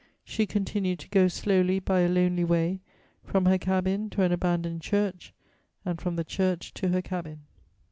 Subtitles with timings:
[0.23, 2.79] She continued to go slowly, by a lonely way,
[3.23, 5.31] from her cabin to an abandoned church
[5.85, 7.41] and from the church to her cabin.